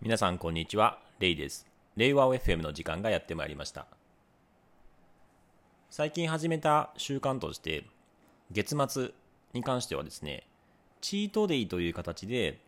[0.00, 1.66] 皆さんこんにちは、レイです。
[1.96, 3.88] 令和 FM の時間がやってまいりました。
[5.90, 7.84] 最近始めた習慣として、
[8.52, 9.10] 月末
[9.54, 10.46] に関してはですね、
[11.00, 12.60] チートデイという形で、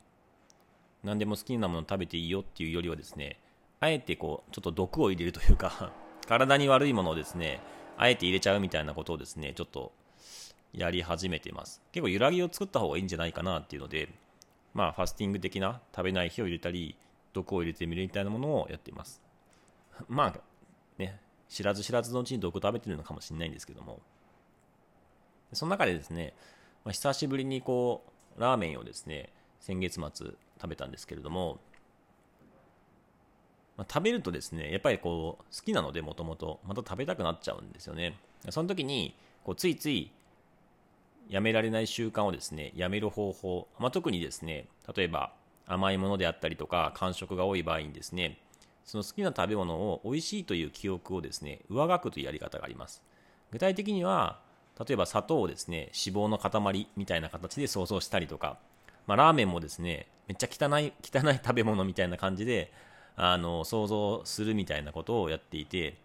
[1.05, 3.39] 何でも好きなもの食べていいよっていうよりはですね、
[3.79, 5.93] あえてこう、ちょっと毒を入れるというか
[6.27, 7.61] 体に悪いものをですね、
[7.97, 9.93] あえて入れちゃうみたいなことをですね、ちょっと
[10.73, 11.81] やり始めてます。
[11.93, 14.09] 結構揺らぎを作った方がいいんじゃないかなっていうので、
[14.75, 16.97] まあ、ファスティング的な食べない日を入れたり、
[17.33, 19.23] 毒を入れてみるみたいなものをやっています。
[20.09, 20.41] まあ、
[20.99, 24.01] ね、知らず知らずのうちに毒を食べてるのかもしれないんですけども、
[25.53, 26.35] その中でですね、
[26.85, 28.05] まあ、久しぶりにこ
[28.37, 30.27] う、ラーメンをですね、先月末
[30.61, 31.61] 食べたんですけれども、
[33.77, 38.19] まあ、食べるとですね、やっぱりこう、好きなのでもともと、また食べたくなっちゃうんですよね。
[38.51, 40.11] その時に、こうついつい
[41.29, 45.33] やめられない習慣をですね、やめる方法、まあ、特にですね、例えば
[45.73, 48.39] 甘いものであったりとか間食が多い場合にですね
[48.85, 53.03] その好きな食べ物を美味しいという記憶をですね上書くというやり方があります。
[53.53, 54.39] 具体的には
[54.79, 58.59] 例えば砂糖をですね脂肪の塊みたいな形で想像したりとか、
[59.07, 62.73] まあ、ラーメンもですねめっちゃ汚い汚い食べ物みたいな感じで
[63.17, 65.97] あの想像するみたいなことをやっていて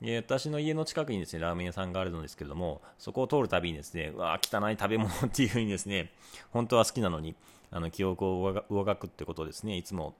[0.00, 6.10] で私の家の近くにですねラーメン屋さんがあるのですけれどもそこを通るたびにですねうわ汚い食べ物っていうふうにですね
[6.50, 7.34] 本当は好きなのに
[7.72, 9.76] あの記憶を上書くってことをですね。
[9.76, 10.14] いつも、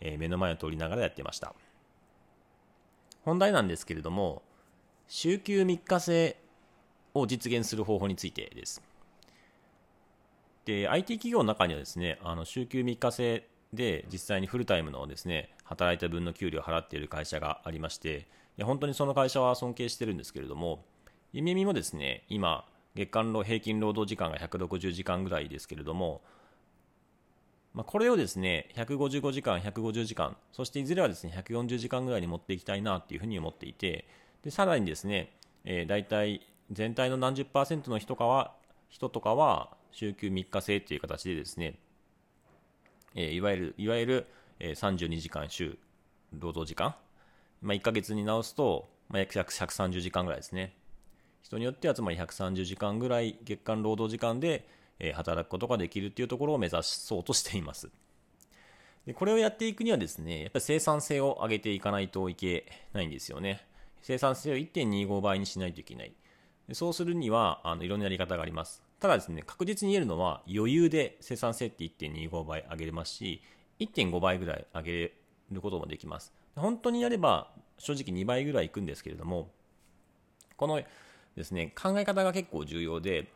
[0.00, 1.54] えー、目の前を通りながらやってました。
[3.24, 4.42] 本題なんですけれども
[5.08, 6.36] 週休3日制
[7.14, 8.82] を実現する方法についてです。
[10.64, 18.26] で IT 企業の中にはですねあの週休3日制で実際にフルタイムのですね働いた分の給料を払っている会社がありまして
[18.62, 20.84] 本当にその会社は尊敬してるんですけれども
[21.32, 26.22] 夢見もですね今月間の平均労働時間が160時間ぐらいですけれども
[27.72, 34.06] まあ、これをですね、155時間、150時間、そしていずれはですね、140時間ぐらいに持っていきたいなっていうふうに思っていて、
[34.42, 35.32] で、さらにですね、
[35.64, 38.54] えー、大体全体の何十パーセントの人かは、
[38.88, 41.78] 人とかは、週休3日制っていう形でですね、
[43.14, 44.26] えー、いわゆる、いわゆる、
[44.58, 45.78] えー、32時間週
[46.32, 46.94] 労働時間、
[47.62, 50.74] まあ、1ヶ月に直すと、まあ、約130時間ぐらいですね。
[51.42, 54.68] 人によってはつまり130時間ぐらい月間労働時間で、
[55.00, 57.90] え働くことができるっていうところを目指そうとしています。
[59.06, 63.66] でこれをやっていくにはですね、やっぱり生産性を上げていかないといけないんですよね。
[64.02, 66.12] 生産性を1.25倍にしないといけない。
[66.72, 68.82] そうするにはあのいろんなやり方があります。
[69.00, 73.42] ただですね、確実に言えるのは余裕で生産性って1.25倍上げれますし、
[73.80, 75.12] 1.5倍ぐらい上げ
[75.50, 76.32] ることもできます。
[76.54, 79.50] 本当にやれば正直2倍ぐらいいくんですけれども、
[80.56, 80.82] この
[81.36, 83.26] ですね、考え方が結構重要で、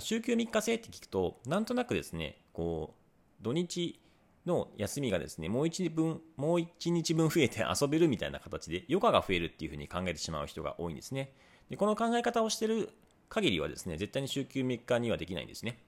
[0.00, 2.94] 週休3日制って聞くと、なんとなくですね、こ
[3.40, 4.00] う、土日
[4.46, 11.32] の休みがですね、もう1分、もう1日分増えて遊べるみたいな形で、余暇が増えるっていうふうに考えてしまう人が多いんですね。
[11.68, 12.90] で、この考え方をしてる
[13.28, 15.82] 限りはですね、絶対に週休3日にはできないんですね。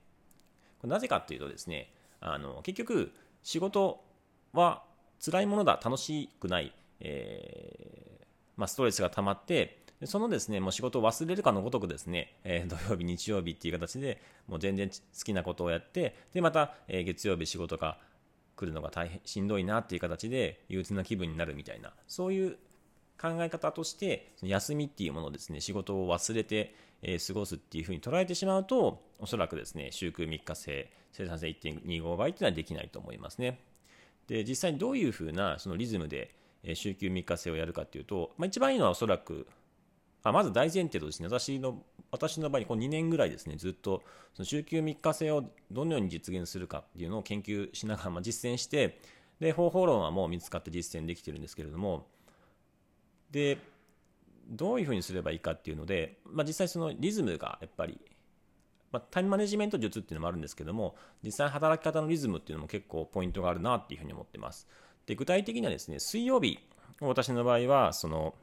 [0.79, 3.11] これなぜかっていうとですね、あの、結局、
[3.43, 4.03] 仕事
[4.53, 4.83] は
[5.23, 8.25] 辛いものだ、楽しくない、えー、
[8.57, 17.99] まあ、ストレスが溜まって、そのですね、もう仕事を忘れるかのごとくですね、えー、 土曜日、日曜日っていう形で、もう全然好きなことをやって、で、また、えー、月曜日仕事が
[18.55, 22.57] 来るのが大変しんどいなっていう形で、憂鬱な気分になるみたいな、そういう
[23.19, 33.59] 考え方として、その休みっていうものをですね、仕事を忘れて、えー、過ごすっていうふうに捉えてしまうと、おそらくですね、週休3日制、生産性1.25倍っていうのはできないと思いますね。
[34.27, 36.33] で、実際にどういうふうなそのリズムで、
[36.65, 39.47] え週休3日制をやるかっていうと、まあ、一番いいのはおそらく
[40.25, 44.01] あまず大前提とですね、私の私の場合にこの2年ぐらいですね、ずっと
[44.33, 48.99] その週休3日制をどのように実現するかっていうのを研究しながら、まあ、実践して、
[49.39, 52.07] で、方法論はもう見つかって実践できてるんですけれども、
[53.29, 53.59] で、
[54.47, 57.99] どういうふうにすればいいかっていうので、まあ、実際そのリズムがやっぱり、
[58.91, 64.67] まあ、タイムマネジメント術っていうのもあるんですけども、実際働き方のリズムっていうのも結構ポイントがあるなっていうふうに思ってます。
[65.05, 66.59] で、具体的にはですね、水曜日、
[67.01, 68.35] 私の場合は、その、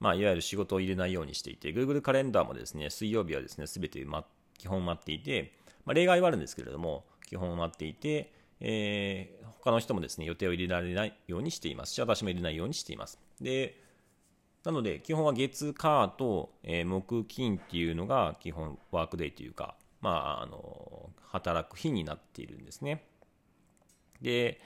[0.00, 4.24] まあ、いわゆる仕事を入れないようにしていて、Google カレンダーもですね、水曜日はですね、すべて、ま、
[4.58, 5.52] 基本待っていて、
[5.84, 13.18] まあ、例外はあるんですけれども、基本待っていて、えー、他の人もですね、予定を入れられないようにしていますし、私も入れないようにしています。
[13.40, 13.80] で、
[14.64, 23.04] なので、基本は月、火と、えー、木、金っていうのが基本ワークデーというか、まあ、あの、働く日になっているんですね。
[24.20, 24.60] で、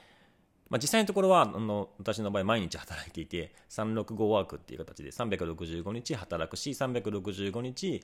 [0.73, 8.03] まあ、実際のところはあの私の場合毎日働いていて365ワークっていう形で365日働くし365日、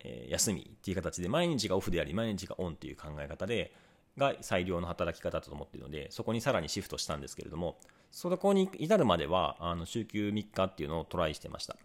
[0.00, 3.74] え、休みっていう形で毎日がオフであり毎日がオンっていう考え方で
[4.16, 7.76] が最良の働き方だと思っているので、そこにさらにシフトしたんですけれども、
[8.10, 11.76] そこに至るまでは、あの週休3日っていうのをトライしてました。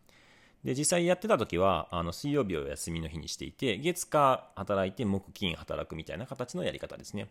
[0.63, 7.29] で、実際やってた時は、あの水曜日を休みの日にしていて、月火働いて木金働くみたいな形のやり方ですね。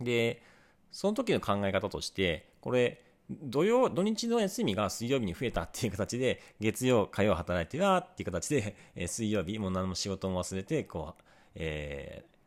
[0.00, 0.42] で、
[0.90, 11.22] その時の考え方として、これ、土曜、土日の休みが水曜日に増えたっていう形で、月曜、火曜働いてはっていう形で、え水曜日、もう何も仕事も忘れて、こう、
[11.54, 12.38] えー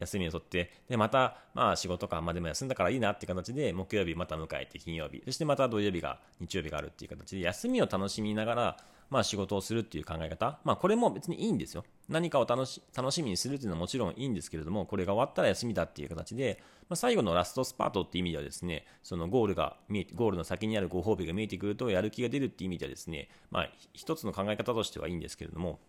[0.00, 8.76] 休みを取って、で、また、まあ仕事か、まあでも休んだからいいなっていう形で、木曜日また迎えて金曜日、そしてまた土曜日が、日曜日があるっていう形で、休みを楽しみながら、
[9.10, 10.58] まあ仕事をするっていう考え方。
[10.64, 11.84] まあこれも別にいいんですよ。
[12.08, 25.80] 何かを楽し楽しみにするっていうのはもちろんいいんですけれども、これが終わったら休みだっていう形で、まあ、最後のラストスパートっていう意味ではですね、そのゴールが見えて、ゴールの先にあるご褒美が見えてくるとやる気が出るっていう意味ではですね、まあ一つの考え方としてはいいんですけれども、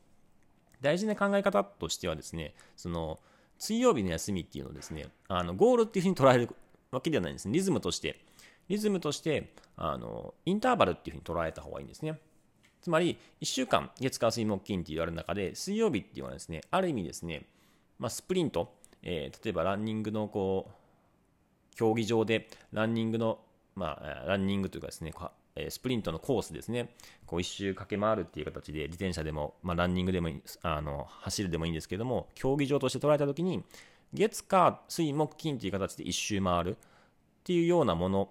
[0.82, 3.20] 大事な考え方としてはですね、その、
[3.58, 6.50] 水曜日の休みっていうのをですね、あのゴールっていうふうに捉える
[6.92, 7.54] わけではないんですね。
[7.54, 8.20] リズムとして、
[8.68, 12.20] リズムとして、あの、インターバルっていうふうに捉えた方がいいんですね。
[12.86, 17.48] つまり、1週間、月火水木金って言われる中で、水曜日っていうのはですね、ある意味ですね、
[17.98, 23.40] まあ、スプリント、えー、例えばランニングのこう、競技場でランニングの、
[23.76, 25.16] まあ、ランニングというかですね、
[25.68, 26.94] スプリントのコースですね、
[27.26, 30.30] こう一周駆け回るっていう形で、自転車でも、まあ、ランニングでも
[30.62, 33.64] あの走るでもいいんですけども、競技場として捉えたときに、
[34.14, 36.78] 月、火、水、木、金という形で一周回るっ
[37.46, 38.30] ていうようなもの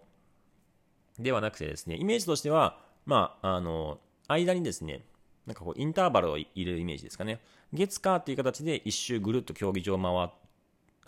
[1.18, 3.98] ではなくてですね、イメージとしては、まあ、あの、
[4.28, 5.04] 間にですね、
[5.46, 7.40] なんかこう、インターバルを入れるイメージですかね。
[7.72, 10.44] 月、火っていう形で一周ぐるっと競技場を回っ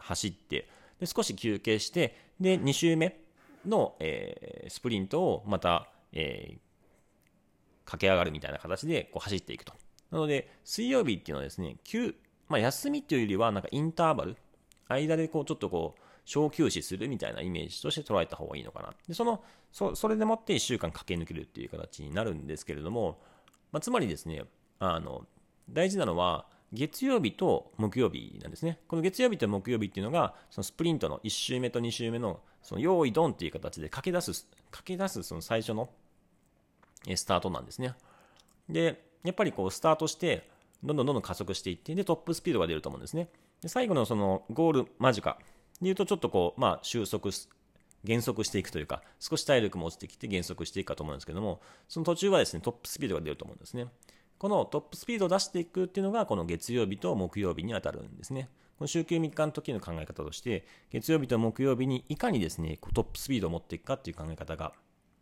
[0.07, 0.69] 走って、
[1.01, 3.19] で少し休憩して、で、2周目
[3.67, 6.59] の、えー、スプリントをまた、えー、
[7.85, 9.73] 駆け上がるみたいな形でこう走っていくと。
[10.11, 12.15] なので、水曜日っていうのはですね、休、
[12.49, 14.37] まあ、休みっていうよりは、なんかインターバル、
[14.89, 18.93] 間でこう、ちょっとこう、小休止するみたいなイメージとして捉えた方がいいのかな。
[19.09, 19.43] で、その、
[19.73, 23.21] そそれでもって1週間駆け抜けるっていう形になるんですけれども、
[23.71, 24.43] まあ、つまりですね、
[24.81, 25.25] あの、
[25.71, 28.81] 大事なのは、月曜日と木曜日なんですね。
[28.89, 35.89] この月曜日と木曜日っていうのが、そのスプリントの1周目と2周目の、その用意ドンっていう形で駆け出す、駆け出すその最初の
[37.15, 37.95] スタートなんですね。
[38.69, 40.51] で、やっぱりこうスタートして、
[40.83, 43.29] どんどんどんどん加速していって、で、トップスピードが出ると思うんですね。
[43.63, 45.39] で最後のそのゴール間近
[45.81, 47.31] で言うと、ちょっとこう、まあ、収束
[48.05, 53.89] 減速していくというか、少し体力も落ちてきて減速していくかと思うんですけども、その途中はですね、トップスピードが出ると思うんですね。
[54.39, 58.49] このトップスピードを出していくっていうのが、この月曜日と木曜日に当たるんですね。
[58.79, 64.73] この週休3日の時の考え方として、月曜日と木曜日にいかにですね、トップスピードを持っていくかっていう考え方が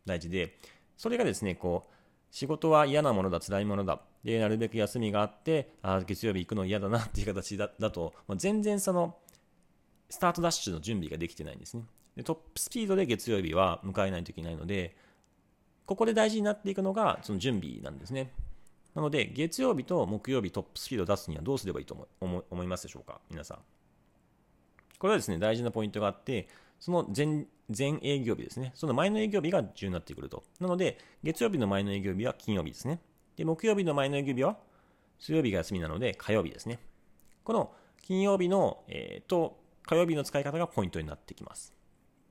[0.05, 0.59] 大事で、
[0.97, 1.95] それがですね、こう、
[2.33, 4.01] 仕事は嫌なものだ、辛いものだ。
[4.25, 9.17] で、なるべく休みがあって、あ月曜日行くの嫌だなっていう形だだと、ま、全然その、
[10.15, 11.85] スタートダッシュの準備ができてないんですね。
[12.17, 14.97] で、トップスピードで月曜日は迎えないといけないので、
[15.87, 18.33] ここで大事になっていくのが、その準備なんですね。
[18.95, 23.21] なので、月曜日と木曜日トップスピードを出すにはどうすればいいと思思いますでしょうか？
[23.29, 23.59] 皆さん。
[24.99, 27.47] これはですね、大事なポイントがあって、その前、
[27.77, 28.71] 前営業日ですね。
[28.75, 30.45] その前の営業日が重要になってくると。
[30.61, 33.01] なので、月曜日の前の営業日は金曜日ですね。
[33.37, 34.57] で、木曜日の前の営業日は
[35.19, 36.79] 水曜日が休みなので火曜日ですね。
[37.43, 37.73] この
[38.03, 41.75] 金曜日の、えー、と火曜日の使い方がポイントになってきます。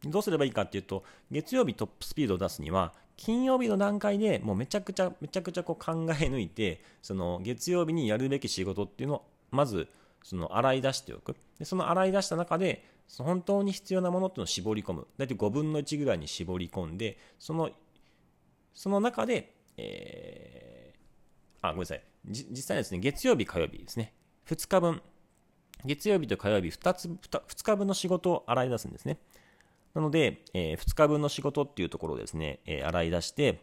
[0.05, 9.87] どうすればいいかっていうと、月曜日トップスピードを出すには、金曜日の段階でもうめちゃくちゃ、めちゃくちゃこう考え抜いて、その月曜日にやるべき仕事っていうのを、まず、
[10.23, 11.35] その洗い出しておく。
[11.59, 12.83] で、その洗い出した中で、
[13.17, 15.07] 本当に必要なものっていうのを絞り込む。
[15.17, 17.69] だいたい5分の1ぐらいに絞り込んで、その、
[18.73, 22.03] その中で、えー、あ、ごめんなさい。
[22.25, 24.13] 実際ですね、月曜日、火曜日ですね。
[24.47, 25.01] 2日分、
[25.85, 29.17] 月曜日と火曜日2つ、2日分の仕事を洗い出すんですね。
[29.93, 33.61] なので、えー、2日分の仕事っていうところをですね、えー、洗い出して、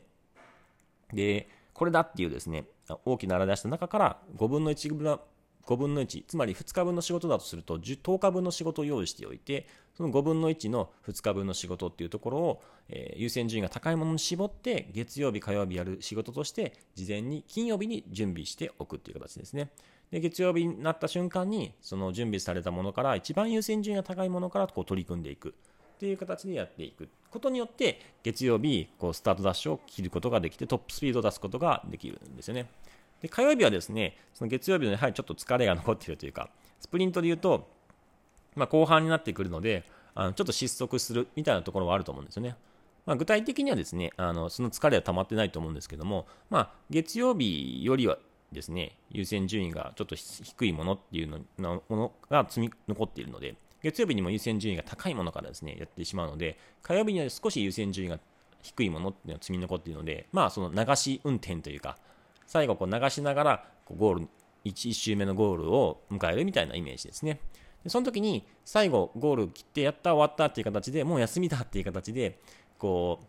[1.13, 2.67] で、これだっていうですね、
[3.05, 5.21] 大きな洗い出した中から5分の1ぐら、
[5.67, 19.71] 5分の1、つまり2日分の仕事だとすると 10, 10日分の仕事を用意しておいて、その5分の1の2日分の仕事っていうところを、えー、優先順位が高いものに絞って、月曜日、火曜日やる仕事として、事前に金曜日に準備しておくっていう形ですね。
[20.11, 25.51] で、月曜日になった瞬間に、その準備されたものから、一番優先順位が高いものからこう取り組んでいく。
[25.51, 25.53] っ
[26.01, 27.09] ていう形でやっていく。
[27.31, 32.71] ことによって月曜日こうスタートダッシュを切ることができてトップスピードを出すことができるんですよね。
[33.21, 36.49] で火曜日はですねその月曜日のやはりちょっと疲れが残っているというか
[36.81, 37.69] スプリントで言うと、
[38.57, 42.57] まあ、後半になってくるのであのちょっと失速するみたいなところはあると思うんですよね。
[43.05, 48.19] まあ、具体的にはですねあのその疲れは溜まってないと思うんですけども、まあ、月曜日よりは
[48.53, 51.29] ですね優先順位がちょっと低いものっていう
[51.59, 58.19] のものが積み残っているので月曜日にも優先順位が高いものからですね、やってしまうので、火曜日には少し優先順位が
[58.63, 61.97] 低いものっていうのが積み残っているので、まあその流し運転というか、
[62.47, 63.65] 最後こう流しながら
[63.97, 64.21] ゴール、
[64.65, 67.41] 1, 1周目のゴールを迎えるみたいなイメージですね。
[67.83, 72.39] でその時に最後ゴール切ってやった終わったっていう形でもう休みだっていう形で
[72.79, 73.27] こう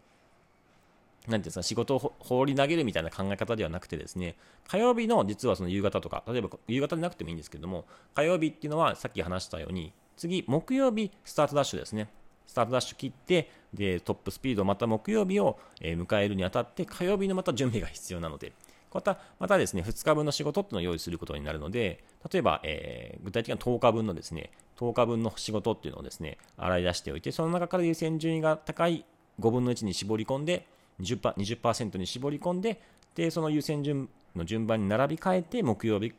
[1.28, 4.36] なていうんですか仕事を放り投げるみたいな考え方ではなくてですね
[4.68, 7.86] 火曜日の実はその夕方とか例えば夕方でなくてもいいんですけども
[8.16, 12.08] 火曜日っていうのはさっき話したように次木曜日スタートダッシュですね。
[12.48, 18.52] スタートダッシュ切ってでトップスピードまた木曜日を迎えるにあたって火曜日のまた準備が必要なので。
[18.92, 29.06] こういったまたですね、2日分の仕事っていうのを用意することになるので、例えば、えー、具体的な10日分のですね、10日分の仕事っていうのをですね、洗い出しておいて、その中から優先順位が高い
[29.40, 30.68] 5分の1に絞り込んで、
[31.02, 32.82] 20%, 20に絞り込んで、
[33.16, 36.14] で、その優先順の順番に並び替えて、木曜日、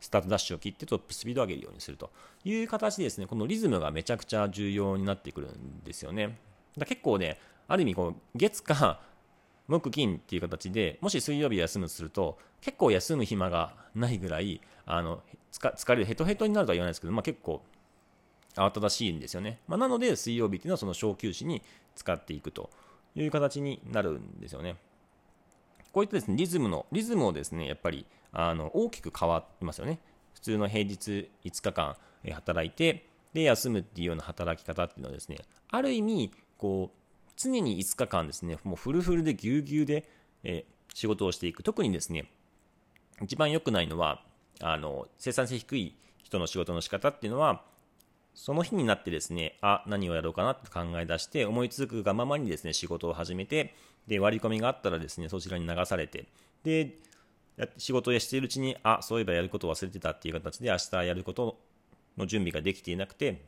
[0.00, 2.10] スタートダッシュを切ってトップスピードを上げるようにすると。
[2.44, 6.38] いう形でですね、このリズムがめちゃくちゃ重要になってくるんですよね。
[6.76, 7.38] だ結構ね、
[7.68, 9.00] ある意味こう、月か
[9.68, 17.62] 木金っていう形でもし水曜日休むとすると結構休む暇がないぐらいあの疲れるヘトヘトになるとは言わないですけど、まあ、結構
[18.54, 21.62] 慌ただしいんですよね、まあ、なので水曜日っていうのはその小休止に
[21.94, 22.70] 使っていくと。
[23.14, 24.76] いう形になるんですよね
[25.92, 29.98] こういったですねリズムのリズムをですねやっぱりあの大きく変わりますよね
[30.34, 31.96] 普通の平日5日間
[32.32, 35.38] 働いてで休むっていうような働き方っていうのはですね
[35.70, 37.02] ある意味こう
[37.36, 40.08] 常に5日間ですね、もうフルフルでぎゅうぎゅうで、
[40.44, 40.64] え、
[40.94, 41.62] 仕事をしていく。
[41.62, 42.30] 特にですね、
[43.22, 44.22] 一番良くないのは、
[44.60, 47.64] あの、生産性低い人の仕事の仕方っていうのは、
[48.34, 53.74] その日になってですね、あ、何をやろうかなって考え出して、思いつくがままにですね、仕事を始めて、
[54.06, 56.26] で、割り込みがあったらですね、そちらに流されて、
[56.64, 56.98] で、
[57.76, 61.58] 仕事をしているうちに、あ、そういえばやることを忘れてたっていう形で、明日やること
[62.16, 63.42] の準備ができていなくて、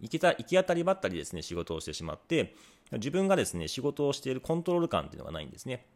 [0.00, 2.54] 行きた行き当たりばったりですね、仕事をしてしまって、
[2.92, 5.86] 自分がですね、仕事をしているコントロール感っていうのがないんですね。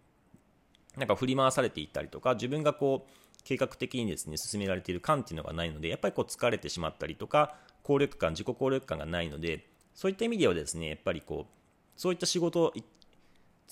[0.97, 3.11] なんか振り回されていったりとか、自分がこう、
[3.45, 11.53] 計画的にですね、進められている感っていうのがないので、やっぱりこう疲れてしまったりとか、効力感、自己効力感がないので、そういった意味ではですね、やっぱりこう、
[11.97, 12.73] そういった仕事を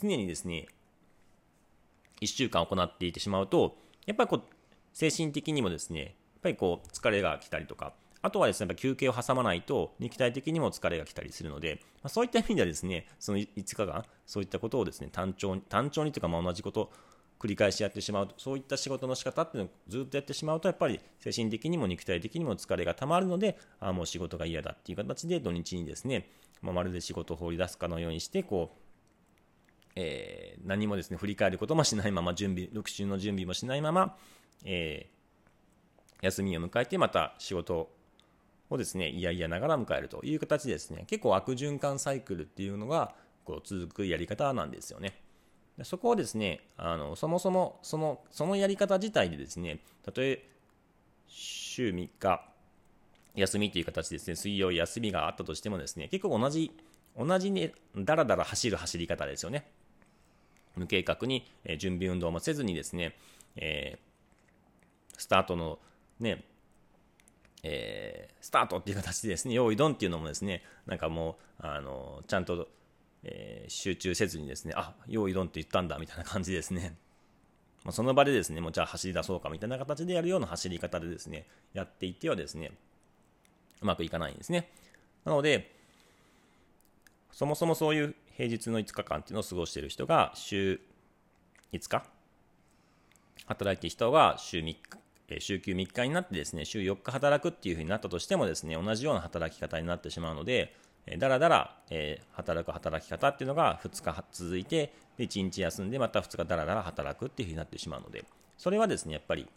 [0.01, 0.67] 常にですね、
[2.21, 3.77] 1週間行っていてしまうと、
[4.07, 4.43] やっぱりこう、
[4.93, 6.11] 精神的にもですね、やっ
[6.43, 16.93] ぱりこう、疲れが来たりとか、あとはですね、やっぱ休憩を挟まないと肉体的にも疲れが来たりするので、まあ、そういった意味ではですね、その5日間、そういったことをですね、単調に、単調にというか、ま同じこと
[17.41, 26.29] 繰り返しやってしまうと、そういった仕事の仕方っていうのをずっとやってしまうと、やっぱり精神的にも肉体的にも疲れがたまるので、あもう仕事が嫌だっていう形で土日にですね、
[26.61, 28.79] まあ、まるで仕事を放り出すかのようにして、こう、
[29.97, 34.17] えー、何もですね、振り返ることもしないまま、準備、6週の準備もしないまま、
[34.67, 37.91] えー、休みを迎えてまた仕事
[38.69, 45.30] をですね、いやいやながら迎えるという形でですね、結構悪循環サイクルっていうのがこう続くやり方なんですよね。
[45.85, 50.43] そこをですね、あのそもそもそのそのやり方自体でですね、たとえ
[51.29, 52.45] 週3日
[53.35, 56.73] 休みという形ですね、水曜休みがあったとしてもですね、結構同じ、
[57.17, 59.67] 同じね、だらだら走る走り方ですよね。
[60.77, 63.17] 無計画に、え準備運動もせずにですね、
[63.57, 65.79] えー、スタートの
[66.19, 66.45] ね、
[67.63, 72.69] えー、スタートっていう形でですね、用意ドンっていうのもですね、なんかもう、あの、ちゃんと、
[73.23, 76.97] えー、集中せずにですね、あ、用意ドンって言ったんだみたいな感じですね。
[77.85, 82.73] まあ、その場でですね、もうじゃあ走り出そうかみたいな形でやるような走り方でですね、やっていってはですね、
[83.81, 84.71] うまくいかないんですね。
[85.25, 85.75] なので、
[87.33, 90.81] そもそもそういう平日の5日間っていうのを過ごしている人が週
[91.73, 92.05] 5日
[93.47, 94.79] 働いている人が週3日
[95.39, 100.75] 週休3日になってですね、週4日働くっていう風になったとしてもですね、同じような働き方になってしまうので、
[101.19, 108.25] だらだら、えー、働く働き方っていうのが2日続いて、で1日休んでまた2日だらだら働くっていう風になってしまうので、
[108.59, 109.49] それはですね、やっぱり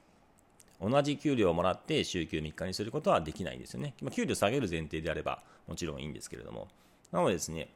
[0.82, 3.94] 同じ給料をもらって週休3日にすることはできないんですよね。
[4.02, 6.68] ま、給料下げる前提であればもちろんいいんですけれども。
[7.12, 7.70] なのでですね、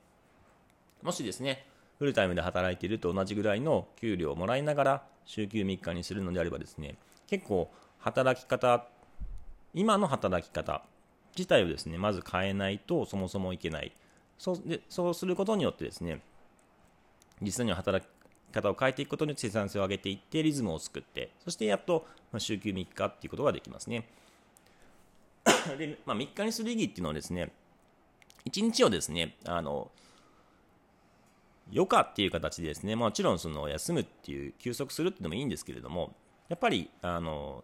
[1.03, 1.65] もしですね、
[1.99, 6.95] フルタイムで働いていると同じぐらいの給料をもらいながら週休3日にするのであればですね、
[7.27, 8.87] 結構働き方、
[9.73, 10.83] 今の働き方
[11.37, 13.91] 自体をですね、まず変えないとそもそもいけない。
[14.37, 16.21] そうでそうすることによってですね、
[17.41, 18.09] 実際には働き
[18.53, 24.07] 方を変えていくことによって生産性を上げていって、リズムを作って、そしてやっと、ま週休3日っていうことができますね。
[25.77, 27.51] で、まあ、3日にする意義っていうのはですね、
[28.45, 29.91] 1日をですね、あの、
[31.71, 36.15] 余暇っていう形でですね、もちろんその休むっていう、休息するっていうのもいいんですけれども、
[36.47, 37.63] やっぱり、あの、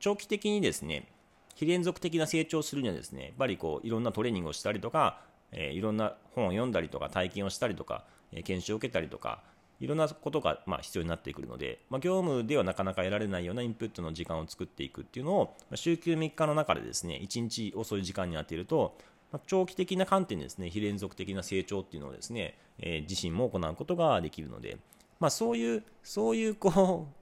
[0.00, 1.06] 長期的にですね、
[1.60, 5.20] 非連続的な成長するにはですねやっぱりこういろんなトレーニングをしたりとか、
[5.52, 9.42] えー、いろんな本を読んだりとか体験をしたりとか、えー、研修を受けたりとか
[9.78, 18.96] いろんなことがまあ必要になってくるので、まあ、業務ではなかなか得られないようなインプットの時間を作っていくっていうのをま、週休3日の中でですね、1日遅い時間に当てると、
[19.30, 24.78] ま長期的な観点でですね、非連続的な成長っていうのをですね、えー、自身も行うことができるので、
[25.18, 27.20] まあ、そういう、そういうこう、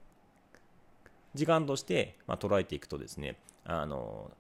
[1.35, 3.37] 時間として、ま、捉えていくとですね、
[3.69, 4.33] あの、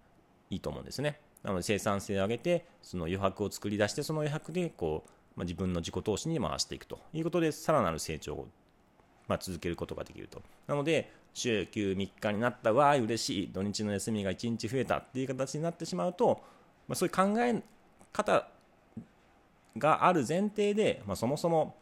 [0.50, 1.20] いいと思うんですね。
[1.44, 8.48] なので生産性を上げて、その余白を作り出して、その余白でこうまあ、自分の自己投資に回していくということで、さらなる成長を、
[9.28, 10.42] まあ、続けることができると。
[10.66, 16.42] なので、週休3日になったわー嬉しい、土日の休みが1日増えたっていう形になってしまうと、
[16.88, 17.62] まあ、そういう考え
[18.12, 18.48] 方
[19.76, 21.76] がある前提で、ま、そもそも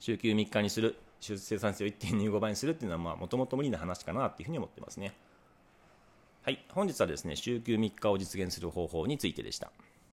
[0.00, 5.12] 週休3日にする、生産性を1.25倍にするっていうのは、もともと無理な話かなっていうふうに思ってますね。
[6.44, 9.72] はい、本日はですね、週休3日を実現する方法についてでした。